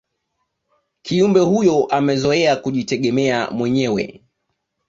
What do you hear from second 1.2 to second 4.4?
huyo amezoea kujitegemea mwenyewe